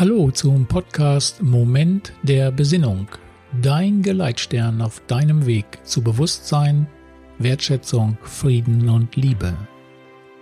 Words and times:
Hallo 0.00 0.30
zum 0.30 0.64
Podcast 0.64 1.42
Moment 1.42 2.12
der 2.22 2.52
Besinnung. 2.52 3.08
Dein 3.60 4.00
Geleitstern 4.00 4.80
auf 4.80 5.04
deinem 5.08 5.44
Weg 5.44 5.66
zu 5.82 6.04
Bewusstsein, 6.04 6.86
Wertschätzung, 7.40 8.16
Frieden 8.22 8.88
und 8.90 9.16
Liebe. 9.16 9.56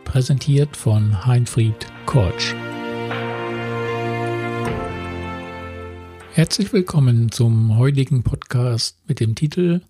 Präsentiert 0.04 0.76
von 0.76 1.24
Heinfried 1.24 1.86
Kortsch. 2.04 2.54
Herzlich 6.34 6.70
willkommen 6.74 7.32
zum 7.32 7.78
heutigen 7.78 8.22
Podcast 8.24 8.98
mit 9.08 9.20
dem 9.20 9.34
Titel 9.34 9.80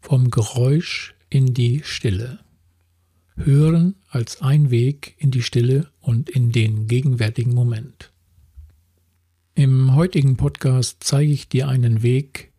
Vom 0.00 0.28
Geräusch 0.28 1.14
in 1.28 1.54
die 1.54 1.82
Stille. 1.84 2.40
Hören 3.36 3.94
als 4.08 4.42
ein 4.42 4.72
Weg 4.72 5.14
in 5.18 5.30
die 5.30 5.44
Stille 5.44 5.88
und 6.00 6.28
in 6.28 6.50
den 6.50 6.88
gegenwärtigen 6.88 7.54
Moment. 7.54 8.10
Im 9.60 9.94
heutigen 9.94 10.38
Podcast 10.38 11.04
zeige 11.04 11.32
ich 11.32 11.50
dir 11.50 11.68
einen 11.68 12.02
Weg, 12.02 12.50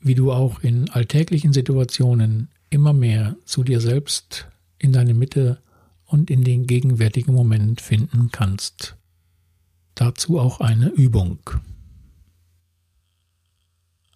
wie 0.00 0.14
du 0.14 0.32
auch 0.32 0.60
in 0.60 0.88
alltäglichen 0.88 1.52
Situationen 1.52 2.48
immer 2.70 2.94
mehr 2.94 3.36
zu 3.44 3.62
dir 3.62 3.78
selbst, 3.78 4.48
in 4.78 4.90
deine 4.90 5.12
Mitte 5.12 5.60
und 6.06 6.30
in 6.30 6.42
den 6.42 6.66
gegenwärtigen 6.66 7.34
Moment 7.34 7.82
finden 7.82 8.30
kannst. 8.32 8.96
Dazu 9.94 10.38
auch 10.38 10.60
eine 10.60 10.88
Übung. 10.88 11.40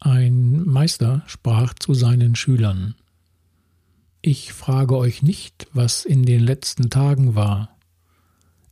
Ein 0.01 0.65
Meister 0.65 1.25
sprach 1.27 1.75
zu 1.75 1.93
seinen 1.93 2.37
Schülern 2.37 2.95
Ich 4.23 4.55
frage 4.55 4.97
euch 4.97 5.23
nicht, 5.23 5.67
was 5.75 6.07
in 6.07 6.23
den 6.23 6.41
letzten 6.41 6.89
Tagen 6.89 7.35
war. 7.35 7.77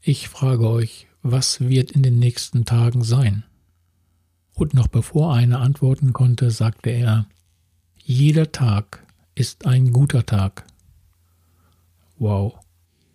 Ich 0.01 0.31
frage 0.31 0.67
euch, 0.67 1.07
was 1.23 1.61
wird 1.61 1.93
in 1.93 2.03
den 2.03 2.19
nächsten 2.19 2.65
Tagen 2.65 3.05
sein? 3.05 3.45
Und 4.55 4.75
noch 4.75 4.89
bevor 4.89 5.35
einer 5.35 5.61
antworten 5.61 6.13
konnte, 6.13 6.51
sagte 6.51 6.91
er, 6.91 7.27
jeder 7.97 8.53
Tag 8.53 9.07
ist 9.35 9.67
ein 9.67 9.93
guter 9.93 10.27
Tag. 10.27 10.65
Wow, 12.19 12.59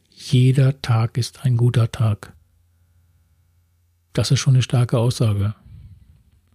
jeder 0.09 0.81
Tag 0.81 1.17
ist 1.17 1.45
ein 1.45 1.57
guter 1.57 1.91
Tag. 1.91 2.33
Das 4.13 4.31
ist 4.31 4.39
schon 4.39 4.55
eine 4.55 4.63
starke 4.63 4.97
Aussage. 4.97 5.53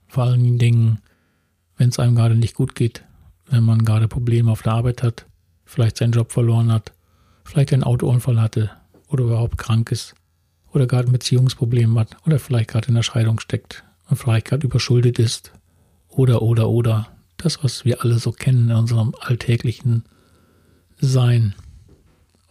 Vor 0.08 0.24
allen 0.24 0.58
Dingen, 0.58 0.98
wenn 1.76 1.90
es 1.90 1.98
einem 1.98 2.16
gerade 2.16 2.34
nicht 2.34 2.54
gut 2.54 2.74
geht, 2.74 3.04
wenn 3.46 3.62
man 3.62 3.84
gerade 3.84 4.08
Probleme 4.08 4.50
auf 4.50 4.62
der 4.62 4.72
Arbeit 4.72 5.02
hat, 5.02 5.26
vielleicht 5.64 5.96
seinen 5.96 6.12
Job 6.12 6.32
verloren 6.32 6.72
hat, 6.72 6.92
vielleicht 7.44 7.72
einen 7.72 7.84
Autounfall 7.84 8.40
hatte 8.40 8.70
oder 9.08 9.24
überhaupt 9.24 9.58
krank 9.58 9.92
ist 9.92 10.14
oder 10.72 10.86
gerade 10.86 11.08
ein 11.08 11.12
Beziehungsproblem 11.12 11.98
hat 11.98 12.16
oder 12.26 12.38
vielleicht 12.38 12.70
gerade 12.70 12.88
in 12.88 12.94
der 12.94 13.02
Scheidung 13.02 13.38
steckt 13.38 13.84
und 14.12 14.18
vielleicht 14.18 14.48
gerade 14.48 14.66
überschuldet 14.66 15.18
ist 15.18 15.52
oder 16.06 16.42
oder 16.42 16.68
oder 16.68 17.08
das, 17.38 17.64
was 17.64 17.86
wir 17.86 18.02
alle 18.02 18.18
so 18.18 18.30
kennen 18.30 18.68
in 18.68 18.76
unserem 18.76 19.14
alltäglichen 19.18 20.04
Sein. 21.00 21.54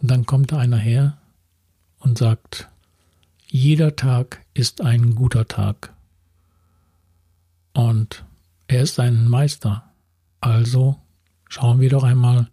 Und 0.00 0.10
dann 0.10 0.26
kommt 0.26 0.50
da 0.50 0.58
einer 0.58 0.76
her 0.76 1.18
und 2.00 2.18
sagt, 2.18 2.68
jeder 3.46 3.94
Tag 3.94 4.44
ist 4.54 4.80
ein 4.80 5.14
guter 5.14 5.46
Tag. 5.46 5.94
Und 7.74 8.24
er 8.66 8.82
ist 8.82 8.98
ein 8.98 9.28
Meister. 9.28 9.88
Also 10.40 10.96
schauen 11.48 11.78
wir 11.78 11.90
doch 11.90 12.02
einmal, 12.02 12.48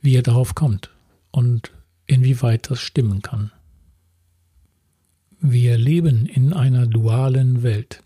wie 0.00 0.16
er 0.16 0.22
darauf 0.22 0.54
kommt 0.54 0.88
und 1.32 1.70
inwieweit 2.06 2.70
das 2.70 2.80
stimmen 2.80 3.20
kann. 3.20 3.52
Wir 5.38 5.76
leben 5.76 6.24
in 6.24 6.54
einer 6.54 6.86
dualen 6.86 7.62
Welt, 7.62 8.02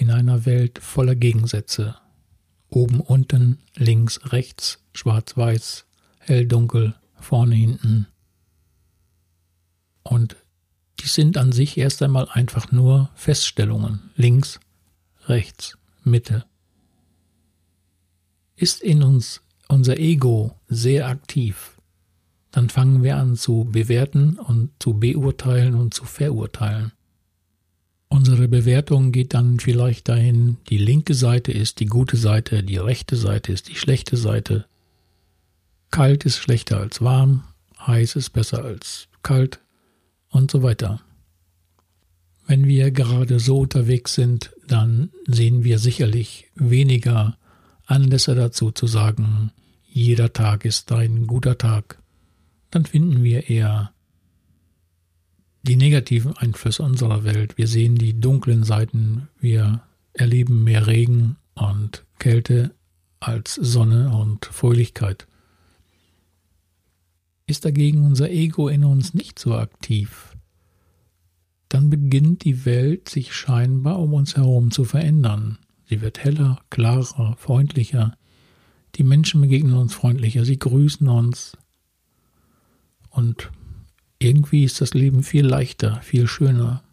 in 0.00 0.10
einer 0.10 0.46
Welt 0.46 0.78
voller 0.78 1.14
Gegensätze. 1.14 1.94
Oben, 2.70 3.00
unten, 3.00 3.58
links, 3.76 4.20
rechts, 4.32 4.78
schwarz, 4.94 5.36
weiß, 5.36 5.84
hell, 6.20 6.46
dunkel, 6.46 6.94
vorne, 7.16 7.54
hinten. 7.54 8.06
Und 10.02 10.36
die 11.00 11.06
sind 11.06 11.36
an 11.36 11.52
sich 11.52 11.76
erst 11.76 12.02
einmal 12.02 12.28
einfach 12.30 12.72
nur 12.72 13.10
Feststellungen. 13.14 14.10
Links, 14.16 14.58
rechts, 15.26 15.76
Mitte. 16.02 16.46
Ist 18.56 18.80
in 18.80 19.02
uns 19.02 19.42
unser 19.68 19.98
Ego 19.98 20.56
sehr 20.68 21.08
aktiv, 21.08 21.76
dann 22.52 22.70
fangen 22.70 23.02
wir 23.02 23.18
an 23.18 23.36
zu 23.36 23.68
bewerten 23.70 24.38
und 24.38 24.70
zu 24.78 24.94
beurteilen 24.94 25.74
und 25.74 25.92
zu 25.92 26.04
verurteilen. 26.04 26.92
Unsere 28.10 28.48
Bewertung 28.48 29.12
geht 29.12 29.32
dann 29.32 29.58
vielleicht 29.58 30.08
dahin, 30.08 30.58
die 30.68 30.76
linke 30.76 31.14
Seite 31.14 31.52
ist 31.52 31.80
die 31.80 31.86
gute 31.86 32.18
Seite, 32.18 32.62
die 32.62 32.76
rechte 32.76 33.16
Seite 33.16 33.52
ist 33.52 33.68
die 33.68 33.76
schlechte 33.76 34.18
Seite. 34.18 34.66
Kalt 35.90 36.26
ist 36.26 36.36
schlechter 36.36 36.78
als 36.78 37.00
warm, 37.00 37.44
heiß 37.86 38.16
ist 38.16 38.30
besser 38.30 38.62
als 38.62 39.08
kalt 39.22 39.60
und 40.28 40.50
so 40.50 40.62
weiter. 40.62 41.00
Wenn 42.46 42.66
wir 42.66 42.90
gerade 42.90 43.40
so 43.40 43.60
unterwegs 43.60 44.14
sind, 44.14 44.50
dann 44.66 45.10
sehen 45.26 45.64
wir 45.64 45.78
sicherlich 45.78 46.50
weniger 46.54 47.38
Anlässe 47.86 48.34
dazu 48.34 48.70
zu 48.70 48.86
sagen, 48.86 49.52
jeder 49.88 50.34
Tag 50.34 50.66
ist 50.66 50.92
ein 50.92 51.26
guter 51.26 51.56
Tag 51.56 52.00
dann 52.70 52.86
finden 52.86 53.22
wir 53.22 53.50
eher 53.50 53.92
die 55.62 55.76
negativen 55.76 56.36
Einflüsse 56.36 56.82
unserer 56.82 57.24
Welt. 57.24 57.58
Wir 57.58 57.66
sehen 57.66 57.96
die 57.96 58.18
dunklen 58.18 58.64
Seiten, 58.64 59.28
wir 59.38 59.82
erleben 60.12 60.64
mehr 60.64 60.86
Regen 60.86 61.36
und 61.54 62.04
Kälte 62.18 62.74
als 63.20 63.54
Sonne 63.54 64.10
und 64.16 64.46
Fröhlichkeit. 64.46 65.26
Ist 67.46 67.64
dagegen 67.64 68.06
unser 68.06 68.30
Ego 68.30 68.68
in 68.68 68.84
uns 68.84 69.12
nicht 69.12 69.38
so 69.38 69.54
aktiv, 69.54 70.36
dann 71.68 71.90
beginnt 71.90 72.44
die 72.44 72.64
Welt 72.64 73.08
sich 73.08 73.32
scheinbar 73.32 73.98
um 73.98 74.14
uns 74.14 74.36
herum 74.36 74.70
zu 74.70 74.84
verändern. 74.84 75.58
Sie 75.88 76.00
wird 76.00 76.22
heller, 76.22 76.60
klarer, 76.70 77.36
freundlicher. 77.36 78.16
Die 78.96 79.04
Menschen 79.04 79.40
begegnen 79.40 79.74
uns 79.74 79.94
freundlicher, 79.94 80.44
sie 80.44 80.58
grüßen 80.58 81.08
uns, 81.08 81.56
und 83.10 83.50
irgendwie 84.20 84.64
ist 84.64 84.80
das 84.80 84.94
Leben 84.94 85.22
viel 85.22 85.46
leichter, 85.46 86.00
viel 86.02 86.28
schöner. 86.28 86.84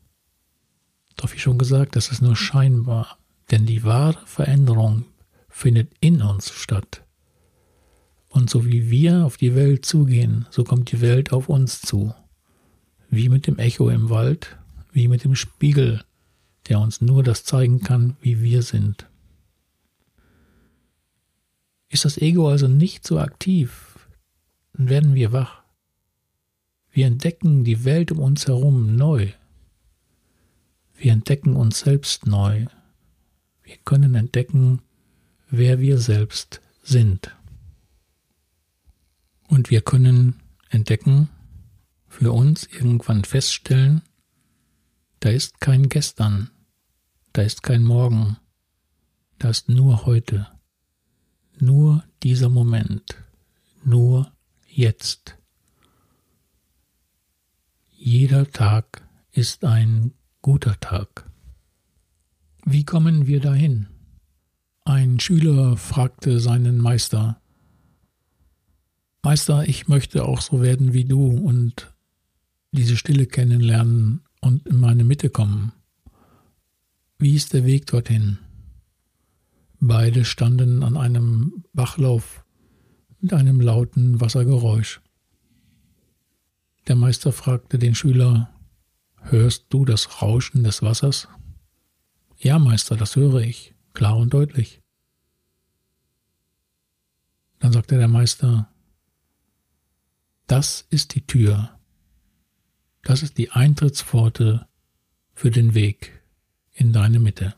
Doch 1.18 1.34
wie 1.34 1.40
schon 1.40 1.58
gesagt, 1.58 1.96
das 1.96 2.10
ist 2.10 2.22
nur 2.22 2.36
scheinbar, 2.36 3.18
denn 3.52 3.66
die 3.66 3.84
wahre 3.84 4.26
Veränderung 4.26 5.06
findet 5.50 5.92
in 6.00 6.22
uns 6.22 6.52
statt. 6.52 7.04
Und 8.30 8.50
so 8.50 8.66
wie 8.66 8.90
wir 8.90 9.26
auf 9.26 9.38
die 9.38 9.56
Welt 9.56 9.86
zugehen, 9.86 10.48
so 10.52 10.64
kommt 10.64 10.92
die 10.92 11.02
Welt 11.02 11.34
auf 11.34 11.50
uns 11.50 11.82
zu. 11.82 12.14
Wie 13.10 13.30
mit 13.30 13.46
dem 13.46 13.58
Echo 13.58 13.90
im 13.90 14.10
Wald, 14.10 14.58
wie 14.92 15.08
mit 15.08 15.24
dem 15.24 15.36
Spiegel, 15.36 16.04
der 16.70 16.80
uns 16.80 17.02
nur 17.02 17.24
das 17.24 17.44
zeigen 17.44 17.82
kann, 17.82 18.16
wie 18.22 18.42
wir 18.42 18.62
sind. 18.62 19.08
Ist 21.90 22.06
das 22.06 22.18
Ego 22.18 22.50
also 22.50 22.68
nicht 22.68 23.06
so 23.06 23.20
aktiv, 23.20 24.08
dann 24.74 24.90
werden 24.90 25.16
wir 25.16 25.32
wach. 25.32 25.67
Wir 26.98 27.06
entdecken 27.06 27.64
die 27.64 27.86
Welt 27.86 28.12
um 28.12 28.18
uns 28.18 28.48
herum 28.48 28.96
neu. 28.96 29.32
Wir 30.96 31.14
entdecken 31.14 31.56
uns 31.56 31.82
selbst 31.82 32.26
neu. 32.26 32.66
Wir 33.62 33.78
können 33.86 34.16
entdecken, 34.16 34.82
wer 35.48 35.80
wir 35.80 36.00
selbst 36.00 36.60
sind. 36.82 37.38
Und 39.48 39.70
wir 39.70 39.82
können 39.82 40.42
entdecken, 40.72 41.30
für 42.08 42.32
uns 42.32 42.64
irgendwann 42.66 43.26
feststellen, 43.26 44.02
da 45.20 45.30
ist 45.30 45.62
kein 45.62 45.90
Gestern, 45.90 46.50
da 47.32 47.44
ist 47.44 47.62
kein 47.62 47.84
Morgen, 47.84 48.38
da 49.38 49.52
ist 49.52 49.70
nur 49.70 50.08
heute, 50.08 50.48
nur 51.60 52.04
dieser 52.24 52.50
Moment, 52.50 53.24
nur 53.84 54.32
jetzt. 54.68 55.37
Jeder 58.00 58.48
Tag 58.52 59.08
ist 59.32 59.66
ein 59.66 60.14
guter 60.44 60.80
Tag. 60.80 61.28
Wie 62.64 62.86
kommen 62.86 63.26
wir 63.26 63.40
dahin? 63.40 63.88
Ein 64.86 65.20
Schüler 65.20 65.78
fragte 65.78 66.40
seinen 66.40 66.78
Meister, 66.78 67.42
Meister, 69.24 69.68
ich 69.68 69.88
möchte 69.88 70.26
auch 70.26 70.42
so 70.42 70.62
werden 70.62 70.94
wie 70.94 71.06
du 71.06 71.28
und 71.28 71.92
diese 72.72 72.98
Stille 72.98 73.26
kennenlernen 73.26 74.22
und 74.42 74.68
in 74.68 74.80
meine 74.80 75.04
Mitte 75.04 75.32
kommen. 75.32 75.72
Wie 77.18 77.34
ist 77.34 77.54
der 77.54 77.66
Weg 77.66 77.88
dorthin? 77.88 78.38
Beide 79.80 80.24
standen 80.24 80.84
an 80.84 80.98
einem 80.98 81.64
Bachlauf 81.74 82.46
mit 83.20 83.34
einem 83.34 83.60
lauten 83.60 84.22
Wassergeräusch. 84.22 85.02
Der 86.88 86.96
Meister 86.96 87.34
fragte 87.34 87.78
den 87.78 87.96
Schüler, 87.96 88.54
Hörst 89.20 89.66
du 89.70 89.84
das 89.84 90.22
Rauschen 90.22 90.64
des 90.64 90.82
Wassers? 90.82 91.28
Ja, 92.38 92.60
Meister, 92.60 92.96
das 92.96 93.18
höre 93.18 93.42
ich, 93.42 93.74
klar 93.94 94.16
und 94.16 94.34
deutlich. 94.34 94.82
Dann 97.60 97.74
sagte 97.74 97.98
der 97.98 98.08
Meister, 98.08 98.72
das 100.46 100.86
ist 100.90 101.16
die 101.16 101.28
Tür, 101.28 101.78
das 103.02 103.22
ist 103.22 103.38
die 103.38 103.52
Eintrittspforte 103.52 104.66
für 105.34 105.52
den 105.52 105.74
Weg 105.74 106.22
in 106.72 106.94
deine 106.94 107.20
Mitte. 107.20 107.56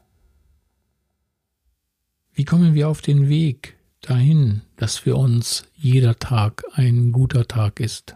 Wie 2.32 2.46
kommen 2.46 2.74
wir 2.74 2.90
auf 2.90 3.02
den 3.02 3.30
Weg 3.30 3.78
dahin, 4.02 4.62
dass 4.76 4.98
für 4.98 5.16
uns 5.16 5.66
jeder 5.76 6.18
Tag 6.18 6.64
ein 6.74 7.12
guter 7.12 7.48
Tag 7.48 7.80
ist? 7.80 8.16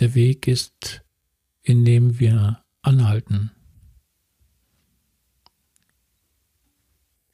Der 0.00 0.14
Weg 0.14 0.48
ist, 0.48 1.02
indem 1.62 2.18
wir 2.18 2.64
anhalten, 2.80 3.50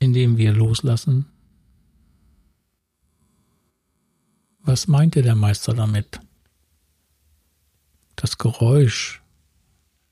indem 0.01 0.37
wir 0.37 0.53
loslassen. 0.53 1.27
Was 4.59 4.89
meinte 4.89 5.23
der 5.23 5.37
Meister 5.37 5.75
damit? 5.75 6.19
Das 8.17 8.37
Geräusch, 8.37 9.23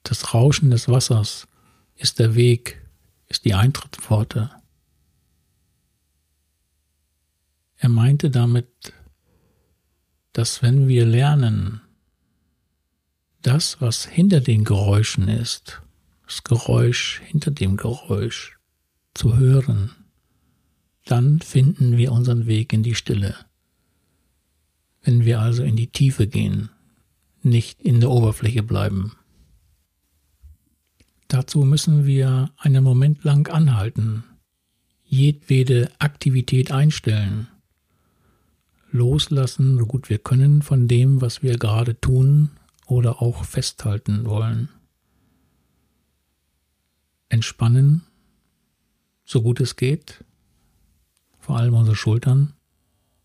das 0.05 0.33
Rauschen 0.33 0.71
des 0.71 0.87
Wassers 0.87 1.49
ist 1.97 2.21
der 2.21 2.37
Weg, 2.37 2.81
ist 3.27 3.45
die 3.45 3.55
Eintrittspforte. 3.55 4.51
Er 7.79 7.89
meinte 7.89 8.31
damit, 8.31 8.93
dass 10.33 10.63
wenn 10.63 10.87
wir 10.87 11.05
lernen, 11.05 11.84
das, 13.47 13.81
was 13.81 14.07
hinter 14.07 14.41
den 14.41 14.65
Geräuschen 14.65 15.29
ist, 15.29 15.83
das 16.27 16.45
Geräusch 16.45 17.21
hinter 17.27 17.51
dem 17.51 17.77
Geräusch 17.77 18.59
zu 19.13 19.37
hören, 19.37 19.91
dann 21.05 21.41
finden 21.41 21.99
wir 21.99 22.13
unseren 22.13 22.47
Weg 22.47 22.73
in 22.73 22.83
die 22.83 22.95
Stille. 22.95 23.37
Wenn 25.03 25.27
wir 25.27 25.41
also 25.41 25.63
in 25.63 25.77
die 25.77 25.89
Tiefe 25.89 26.27
gehen, 26.27 26.71
nicht 27.43 27.83
in 27.83 28.01
der 28.01 28.11
Oberfläche 28.11 28.63
bleiben. 28.63 29.13
Dazu 31.29 31.65
müssen 31.65 32.07
wir 32.07 32.51
einen 32.57 32.83
Moment 32.83 33.25
lang 33.25 33.49
anhalten, 33.49 34.25
jedwede 35.05 35.93
Aktivität 35.99 36.73
einstellen, 36.73 37.49
loslassen, 38.91 39.77
so 39.77 39.85
gut 39.85 40.09
wir 40.09 40.19
können 40.19 40.63
von 40.63 40.89
dem, 40.89 41.21
was 41.21 41.43
wir 41.43 41.59
gerade 41.59 42.01
tun 42.01 42.51
oder 42.87 43.23
auch 43.23 43.45
festhalten 43.45 44.25
wollen. 44.27 44.69
Entspannen, 47.29 48.03
so 49.25 49.43
gut 49.43 49.61
es 49.61 49.77
geht, 49.77 50.25
vor 51.39 51.57
allem 51.57 51.75
unsere 51.75 51.97
Schultern, 51.97 52.55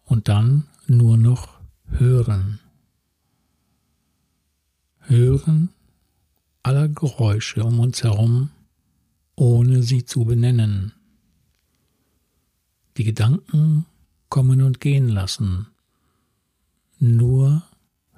und 0.06 0.28
dann 0.28 0.68
nur 0.88 1.18
noch 1.18 1.60
hören. 1.86 2.60
Hören 5.02 5.70
aller 6.64 6.88
Geräusche 6.88 7.64
um 7.64 7.80
uns 7.80 8.04
herum, 8.04 8.50
ohne 9.36 9.84
sie 9.84 10.06
zu 10.06 10.26
benennen. 10.26 10.94
Die 12.98 13.04
Gedanken 13.04 13.86
kommen 14.30 14.62
und 14.62 14.80
gehen 14.80 15.08
lassen, 15.08 15.68
nur 17.00 17.64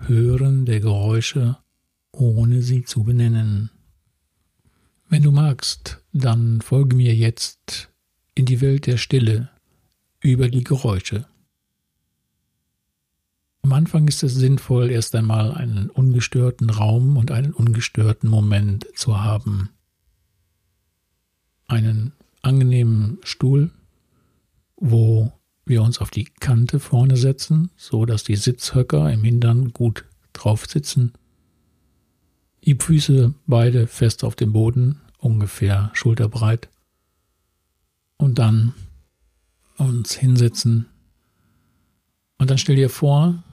Hören 0.07 0.65
der 0.65 0.79
Geräusche, 0.79 1.57
ohne 2.11 2.61
sie 2.61 2.83
zu 2.83 3.03
benennen. 3.03 3.69
Wenn 5.09 5.23
du 5.23 5.31
magst, 5.31 6.01
dann 6.13 6.61
folge 6.61 6.95
mir 6.95 7.13
jetzt 7.13 7.89
in 8.33 8.45
die 8.45 8.61
Welt 8.61 8.87
der 8.87 8.97
Stille 8.97 9.49
über 10.19 10.49
die 10.49 10.63
Geräusche. 10.63 11.25
Am 13.61 13.73
Anfang 13.73 14.07
ist 14.07 14.23
es 14.23 14.33
sinnvoll, 14.33 14.89
erst 14.89 15.13
einmal 15.15 15.51
einen 15.51 15.89
ungestörten 15.89 16.69
Raum 16.69 17.17
und 17.17 17.31
einen 17.31 17.53
ungestörten 17.53 18.29
Moment 18.29 18.87
zu 18.95 19.21
haben. 19.21 19.69
Einen 21.67 22.13
angenehmen 22.41 23.19
Stuhl, 23.23 23.71
wo 24.77 25.31
wir 25.65 25.81
uns 25.81 25.99
auf 25.99 26.09
die 26.09 26.25
Kante 26.25 26.79
vorne 26.79 27.17
setzen, 27.17 27.69
so 27.77 28.05
dass 28.05 28.23
die 28.23 28.35
Sitzhöcker 28.35 29.11
im 29.11 29.23
Hintern 29.23 29.73
gut 29.73 30.05
drauf 30.33 30.65
sitzen. 30.65 31.13
Die 32.63 32.75
Füße 32.75 33.33
beide 33.47 33.87
fest 33.87 34.23
auf 34.23 34.35
dem 34.35 34.53
Boden, 34.53 35.01
ungefähr 35.17 35.91
schulterbreit. 35.93 36.69
Und 38.17 38.37
dann 38.37 38.73
uns 39.77 40.13
hinsetzen. 40.13 40.85
Und 42.37 42.49
dann 42.49 42.57
stell 42.57 42.75
dir 42.75 42.89
vor, 42.89 43.43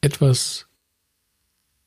etwas 0.00 0.66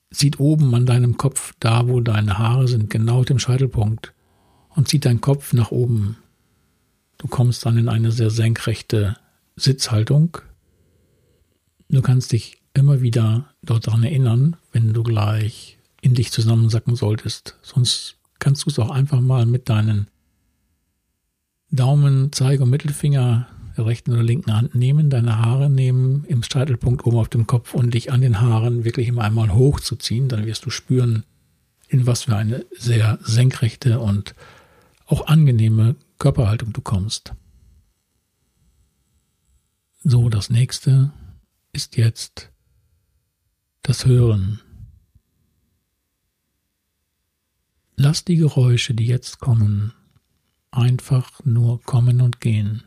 sieht 0.09 0.39
oben 0.39 0.75
an 0.75 0.85
deinem 0.85 1.15
Kopf, 1.17 1.53
da 1.59 1.87
wo 1.87 2.01
deine 2.01 2.37
Haare 2.37 2.67
sind, 2.67 2.89
genau 2.89 3.23
dem 3.23 3.39
Scheitelpunkt, 3.39 4.13
und 4.69 4.89
zieht 4.89 5.05
deinen 5.05 5.21
Kopf 5.21 5.53
nach 5.53 5.71
oben 5.71 6.17
Du 7.21 7.27
kommst 7.27 7.67
dann 7.67 7.77
in 7.77 7.87
eine 7.87 8.11
sehr 8.11 8.31
senkrechte 8.31 9.15
Sitzhaltung. 9.55 10.39
Du 11.87 12.01
kannst 12.01 12.31
dich 12.31 12.57
immer 12.73 13.01
wieder 13.01 13.45
dort 13.61 13.85
daran 13.85 14.03
erinnern, 14.03 14.55
wenn 14.71 14.91
du 14.91 15.03
gleich 15.03 15.77
in 16.01 16.15
dich 16.15 16.31
zusammensacken 16.31 16.95
solltest. 16.95 17.59
Sonst 17.61 18.15
kannst 18.39 18.65
du 18.65 18.71
es 18.71 18.79
auch 18.79 18.89
einfach 18.89 19.21
mal 19.21 19.45
mit 19.45 19.69
deinen 19.69 20.07
Daumen, 21.69 22.31
Zeige 22.31 22.63
und 22.63 22.71
Mittelfinger 22.71 23.45
der 23.77 23.85
rechten 23.85 24.13
oder 24.13 24.23
linken 24.23 24.55
Hand 24.55 24.73
nehmen, 24.73 25.11
deine 25.11 25.37
Haare 25.37 25.69
nehmen, 25.69 26.25
im 26.27 26.41
Streitelpunkt 26.41 27.05
oben 27.05 27.17
auf 27.17 27.29
dem 27.29 27.45
Kopf 27.45 27.75
und 27.75 27.93
dich 27.93 28.11
an 28.11 28.21
den 28.21 28.41
Haaren 28.41 28.83
wirklich 28.83 29.07
immer 29.07 29.21
einmal 29.21 29.53
hochzuziehen. 29.53 30.27
Dann 30.27 30.47
wirst 30.47 30.65
du 30.65 30.71
spüren, 30.71 31.23
in 31.87 32.07
was 32.07 32.23
für 32.23 32.35
eine 32.35 32.65
sehr 32.75 33.19
senkrechte 33.21 33.99
und 33.99 34.33
auch 35.05 35.27
angenehme 35.27 35.97
Körperhaltung 36.21 36.71
du 36.71 36.81
kommst. 36.81 37.33
So, 40.03 40.29
das 40.29 40.51
nächste 40.51 41.11
ist 41.73 41.97
jetzt 41.97 42.51
das 43.81 44.05
Hören. 44.05 44.61
Lass 47.95 48.23
die 48.23 48.35
Geräusche, 48.35 48.93
die 48.93 49.07
jetzt 49.07 49.39
kommen, 49.39 49.93
einfach 50.69 51.43
nur 51.43 51.81
kommen 51.81 52.21
und 52.21 52.39
gehen. 52.39 52.83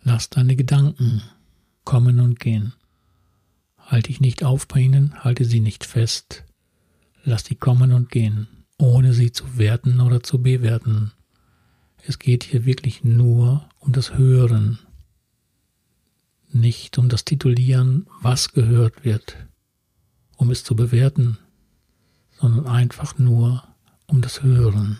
Lass 0.00 0.30
deine 0.30 0.56
Gedanken 0.56 1.22
kommen 1.84 2.18
und 2.18 2.40
gehen. 2.40 2.72
Halte 3.76 4.08
dich 4.08 4.22
nicht 4.22 4.42
auf 4.42 4.66
bei 4.66 4.80
ihnen, 4.80 5.22
halte 5.22 5.44
sie 5.44 5.60
nicht 5.60 5.84
fest. 5.84 6.44
Lass 7.24 7.44
sie 7.44 7.56
kommen 7.56 7.92
und 7.92 8.08
gehen, 8.08 8.64
ohne 8.78 9.12
sie 9.12 9.32
zu 9.32 9.58
werten 9.58 10.00
oder 10.00 10.22
zu 10.22 10.40
bewerten. 10.42 11.12
Es 12.04 12.18
geht 12.18 12.42
hier 12.44 12.64
wirklich 12.64 13.04
nur 13.04 13.68
um 13.78 13.92
das 13.92 14.14
Hören, 14.14 14.80
nicht 16.50 16.98
um 16.98 17.08
das 17.08 17.24
Titulieren, 17.24 18.06
was 18.20 18.52
gehört 18.52 19.04
wird, 19.04 19.36
um 20.36 20.50
es 20.50 20.64
zu 20.64 20.74
bewerten, 20.74 21.38
sondern 22.40 22.66
einfach 22.66 23.18
nur 23.18 23.62
um 24.06 24.20
das 24.20 24.42
Hören. 24.42 24.98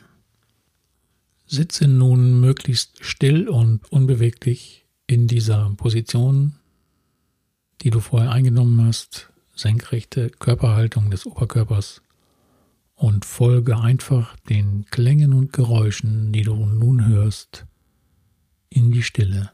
Sitze 1.47 1.89
nun 1.89 2.41
möglichst 2.41 3.05
still 3.05 3.49
und 3.49 3.91
unbeweglich 3.91 4.87
in 5.07 5.27
dieser 5.27 5.71
Position, 5.77 6.55
die 7.83 7.91
du 7.91 8.01
vorher 8.01 8.31
eingenommen 8.31 8.87
hast, 8.87 9.31
senkrechte 9.55 10.31
Körperhaltung 10.31 11.11
des 11.11 11.27
Oberkörpers 11.27 12.01
und 13.03 13.25
folge 13.25 13.79
einfach 13.81 14.37
den 14.49 14.85
Klängen 14.91 15.33
und 15.33 15.53
Geräuschen, 15.53 16.33
die 16.33 16.43
du 16.43 16.55
nun 16.55 17.09
hörst, 17.09 17.67
in 18.69 18.93
die 18.93 19.03
Stille. 19.03 19.51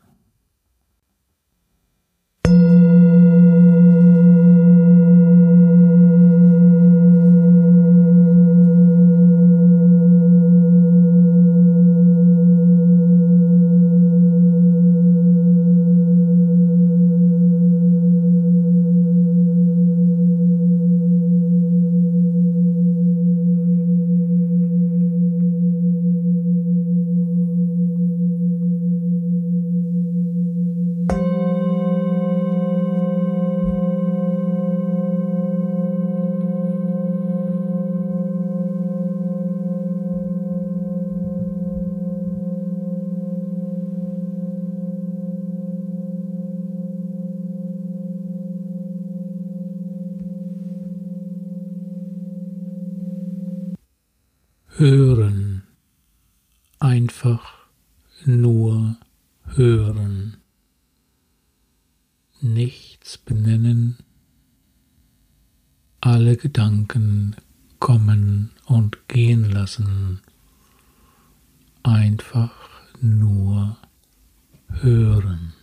Hören, 54.79 55.65
einfach 56.79 57.69
nur 58.25 58.97
hören, 59.45 60.37
nichts 62.41 63.19
benennen, 63.19 63.99
alle 66.01 66.37
Gedanken 66.37 67.35
kommen 67.81 68.53
und 68.67 69.09
gehen 69.09 69.51
lassen, 69.51 70.21
einfach 71.83 72.55
nur 73.01 73.79
hören. 74.69 75.55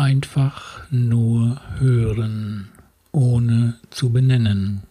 Einfach 0.00 0.80
nur 0.90 1.60
hören, 1.78 2.70
ohne 3.12 3.74
zu 3.90 4.10
benennen. 4.10 4.82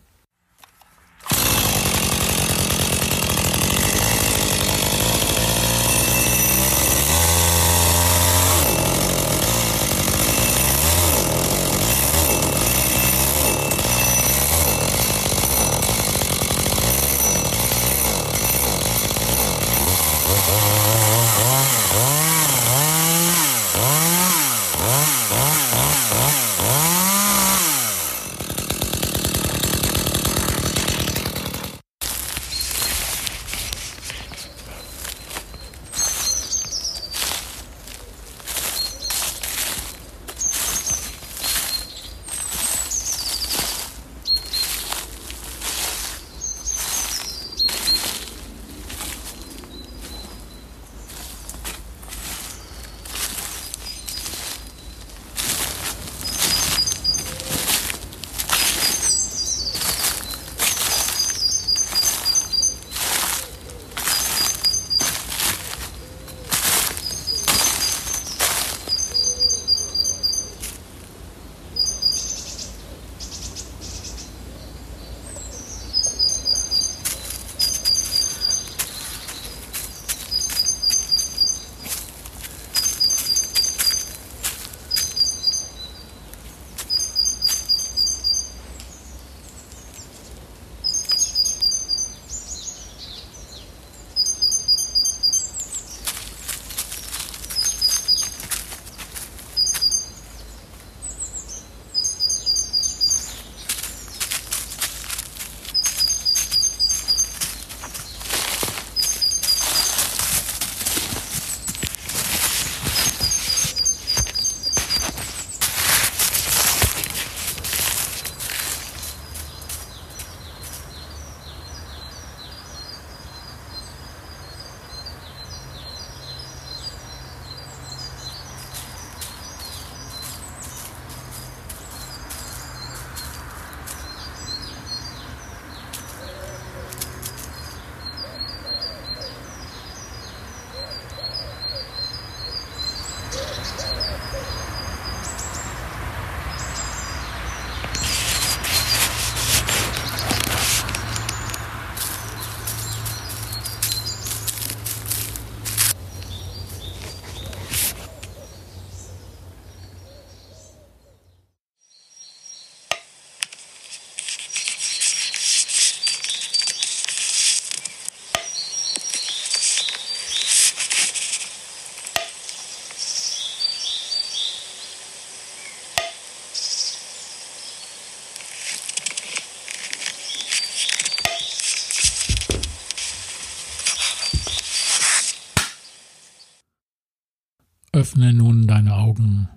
Öffne 188.00 188.32
nun 188.32 188.66
deine 188.66 188.96
Augen. 188.96 189.50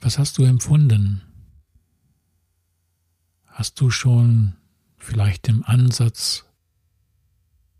Was 0.00 0.18
hast 0.18 0.38
du 0.38 0.44
empfunden? 0.44 1.20
Hast 3.44 3.78
du 3.82 3.90
schon 3.90 4.54
vielleicht 4.96 5.46
im 5.46 5.62
Ansatz 5.62 6.46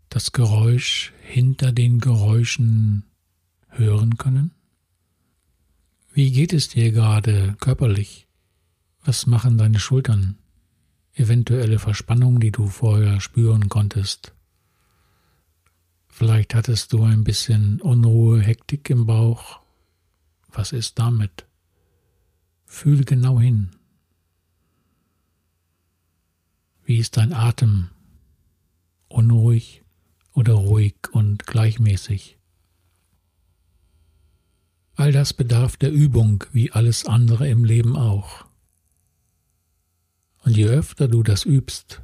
das 0.09 0.33
Geräusch 0.33 1.13
hinter 1.23 1.71
den 1.71 1.99
Geräuschen 1.99 3.05
hören 3.69 4.17
können? 4.17 4.51
Wie 6.13 6.31
geht 6.31 6.53
es 6.53 6.69
dir 6.69 6.91
gerade 6.91 7.55
körperlich? 7.59 8.27
Was 9.03 9.25
machen 9.25 9.57
deine 9.57 9.79
Schultern? 9.79 10.37
Eventuelle 11.15 11.79
Verspannung, 11.79 12.39
die 12.39 12.51
du 12.51 12.67
vorher 12.67 13.19
spüren 13.19 13.67
konntest. 13.67 14.34
Vielleicht 16.17 16.55
hattest 16.55 16.93
du 16.93 17.03
ein 17.03 17.25
bisschen 17.25 17.81
Unruhe, 17.81 18.39
Hektik 18.39 18.89
im 18.89 19.05
Bauch. 19.05 19.59
Was 20.47 20.71
ist 20.71 20.97
damit? 20.97 21.45
Fühle 22.63 23.03
genau 23.03 23.37
hin. 23.37 23.71
Wie 26.85 26.99
ist 26.99 27.17
dein 27.17 27.33
Atem? 27.33 27.89
Unruhig 29.09 29.83
oder 30.31 30.53
ruhig 30.53 30.95
und 31.11 31.45
gleichmäßig? 31.47 32.37
All 34.95 35.11
das 35.11 35.33
bedarf 35.33 35.75
der 35.75 35.91
Übung, 35.91 36.45
wie 36.53 36.71
alles 36.71 37.05
andere 37.05 37.49
im 37.49 37.65
Leben 37.65 37.97
auch. 37.97 38.45
Und 40.45 40.55
je 40.55 40.67
öfter 40.67 41.09
du 41.09 41.23
das 41.23 41.43
übst, 41.43 42.01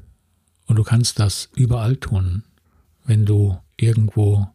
und 0.65 0.75
du 0.75 0.83
kannst 0.83 1.17
das 1.17 1.49
überall 1.55 1.95
tun, 1.95 2.43
wenn 3.05 3.25
du 3.25 3.57
irgendwo 3.81 4.47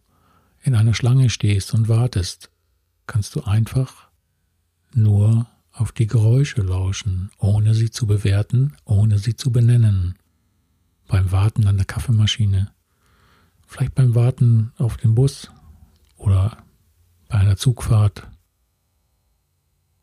in 0.63 0.75
einer 0.75 0.95
Schlange 0.95 1.31
stehst 1.31 1.75
und 1.75 1.89
wartest, 1.89 2.51
kannst 3.07 3.35
du 3.35 3.43
einfach 3.43 4.09
nur 4.93 5.47
auf 5.73 5.93
die 5.93 6.07
Geräusche 6.07 6.63
lauschen, 6.63 7.31
ohne 7.39 7.75
sie 7.75 7.91
zu 7.91 8.07
bewerten, 8.07 8.77
ohne 8.85 9.19
sie 9.19 9.37
zu 9.37 9.53
benennen. 9.53 10.19
Beim 11.07 11.31
Warten 11.31 11.67
an 11.67 11.77
der 11.77 11.87
Kaffeemaschine, 11.87 12.73
vielleicht 13.67 13.95
beim 13.95 14.15
Warten 14.15 14.73
auf 14.79 14.97
den 14.97 15.15
Bus 15.15 15.51
oder 16.17 16.59
bei 17.29 17.39
einer 17.39 17.57
Zugfahrt 17.57 18.27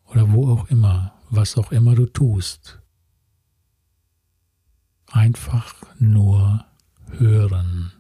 oder 0.06 0.32
wo 0.32 0.50
auch 0.52 0.70
immer, 0.70 1.14
was 1.30 1.58
auch 1.58 1.72
immer 1.72 1.96
du 1.96 2.06
tust. 2.06 2.80
Einfach 5.12 5.84
nur 6.00 6.66
hören 7.18 7.92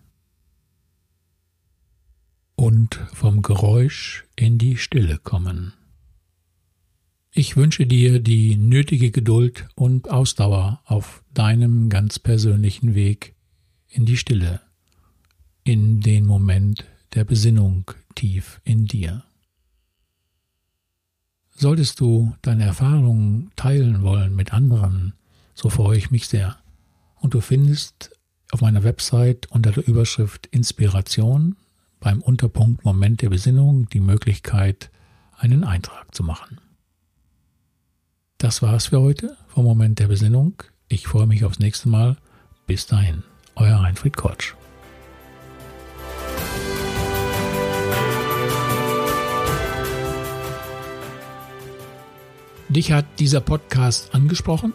und 2.64 2.96
vom 3.12 3.42
Geräusch 3.42 4.24
in 4.38 4.58
die 4.58 4.78
Stille 4.78 5.18
kommen. 5.18 5.74
Ich 7.30 7.58
wünsche 7.58 7.86
dir 7.86 8.22
die 8.22 8.56
nötige 8.56 9.12
Geduld 9.12 9.68
und 9.76 10.10
Ausdauer 10.10 10.82
auf 10.86 11.26
deinem 11.34 11.90
ganz 11.90 12.20
persönlichen 12.20 12.96
Weg 12.96 13.36
in 13.90 14.06
die 14.06 14.16
Stille, 14.16 14.62
in 15.66 16.00
den 16.00 16.26
Moment 16.26 16.86
der 17.16 17.26
Besinnung 17.26 17.92
tief 18.16 18.62
in 18.64 18.86
dir. 18.86 19.26
Solltest 21.58 22.00
du 22.00 22.34
deine 22.44 22.64
Erfahrungen 22.64 23.52
teilen 23.58 24.04
wollen 24.04 24.38
mit 24.38 24.54
anderen, 24.54 25.16
so 25.54 25.70
freue 25.70 25.98
ich 25.98 26.12
mich 26.12 26.30
sehr. 26.30 26.56
Und 27.18 27.34
du 27.34 27.42
findest 27.42 28.18
auf 28.52 28.62
meiner 28.62 28.86
Website 28.86 29.52
unter 29.52 29.74
der 29.74 29.86
Überschrift 29.86 30.48
Inspiration 30.48 31.58
beim 32.04 32.22
Unterpunkt 32.22 32.84
Moment 32.84 33.22
der 33.22 33.30
Besinnung 33.30 33.88
die 33.88 34.02
Möglichkeit, 34.02 34.92
einen 35.38 35.64
Eintrag 35.64 36.14
zu 36.14 36.22
machen. 36.22 36.60
Das 38.38 38.62
war's 38.62 38.88
für 38.88 39.00
heute 39.00 39.38
vom 39.48 39.64
Moment 39.64 40.00
der 40.00 40.08
Besinnung. 40.08 40.62
Ich 40.90 41.08
freue 41.08 41.28
mich 41.28 41.46
aufs 41.46 41.60
nächste 41.60 41.88
Mal. 41.88 42.18
Bis 42.68 42.88
dahin, 42.88 43.24
euer 43.56 43.82
Heinfried 43.82 44.18
Kotsch. 44.18 44.54
Dich 52.68 52.92
hat 52.92 53.06
dieser 53.20 53.40
Podcast 53.40 54.14
angesprochen? 54.14 54.74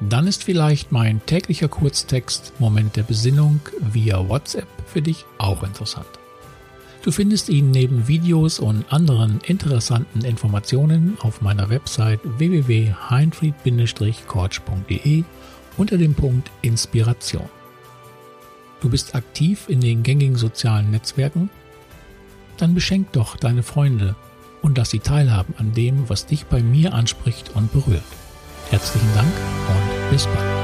Dann 0.00 0.26
ist 0.26 0.44
vielleicht 0.44 0.92
mein 0.92 1.24
täglicher 1.24 1.68
Kurztext 1.68 2.52
Moment 2.58 2.96
der 2.96 3.02
Besinnung 3.02 3.60
via 3.80 4.28
WhatsApp 4.28 4.68
für 4.86 5.00
dich 5.00 5.24
auch 5.38 5.62
interessant. 5.62 6.20
Du 7.02 7.12
findest 7.12 7.48
ihn 7.48 7.70
neben 7.70 8.08
Videos 8.08 8.58
und 8.58 8.84
anderen 8.92 9.40
interessanten 9.46 10.22
Informationen 10.22 11.16
auf 11.20 11.40
meiner 11.40 11.70
Website 11.70 12.20
www.heinfried-kortsch.de 12.24 15.24
unter 15.78 15.96
dem 15.96 16.12
Punkt 16.14 16.50
Inspiration. 16.60 17.48
Du 18.82 18.90
bist 18.90 19.14
aktiv 19.14 19.64
in 19.68 19.80
den 19.80 20.02
gängigen 20.02 20.36
sozialen 20.36 20.90
Netzwerken? 20.90 21.48
Dann 22.58 22.74
beschenk 22.74 23.12
doch 23.12 23.36
deine 23.36 23.62
Freunde 23.62 24.14
und 24.60 24.76
lass 24.76 24.90
sie 24.90 24.98
teilhaben 24.98 25.54
an 25.56 25.72
dem, 25.72 26.06
was 26.08 26.26
dich 26.26 26.44
bei 26.46 26.62
mir 26.62 26.92
anspricht 26.92 27.52
und 27.54 27.72
berührt. 27.72 28.02
Herzlichen 28.68 29.14
Dank 29.14 29.32
und 29.68 30.10
bis 30.10 30.26
bald. 30.26 30.59